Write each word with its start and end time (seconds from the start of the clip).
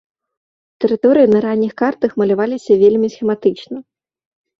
Тэрыторыі 0.85 1.27
на 1.33 1.39
ранніх 1.45 1.73
картах 1.81 2.11
маляваліся 2.21 2.79
вельмі 2.85 3.07
схематычна. 3.17 3.75